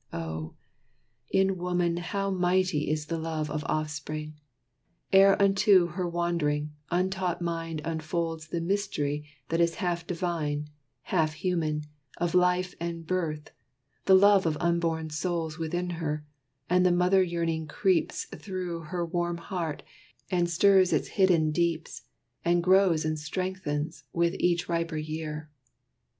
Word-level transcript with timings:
Oh, 0.11 0.55
in 1.29 1.57
woman 1.59 1.97
How 1.97 2.31
mighty 2.31 2.89
is 2.89 3.05
the 3.05 3.19
love 3.19 3.51
of 3.51 3.63
offspring! 3.65 4.33
Ere 5.13 5.39
Unto 5.39 5.89
her 5.89 6.09
wond'ring, 6.09 6.71
untaught 6.89 7.39
mind 7.39 7.83
unfolds 7.85 8.47
The 8.47 8.61
myst'ry 8.61 9.27
that 9.49 9.61
is 9.61 9.75
half 9.75 10.07
divine, 10.07 10.69
half 11.03 11.33
human, 11.33 11.83
Of 12.17 12.33
life 12.33 12.73
and 12.79 13.05
birth, 13.05 13.51
the 14.05 14.15
love 14.15 14.47
of 14.47 14.57
unborn 14.59 15.11
souls 15.11 15.59
Within 15.59 15.91
her, 16.01 16.25
and 16.67 16.83
the 16.83 16.91
mother 16.91 17.21
yearning 17.21 17.67
creeps 17.67 18.25
Through 18.25 18.79
her 18.85 19.05
warm 19.05 19.37
heart, 19.37 19.83
and 20.31 20.49
stirs 20.49 20.91
its 20.91 21.09
hidden 21.09 21.51
deeps, 21.51 22.01
And 22.43 22.63
grows 22.63 23.05
and 23.05 23.19
strengthens 23.19 24.03
with 24.13 24.33
each 24.39 24.67
riper 24.67 24.97
year. 24.97 25.51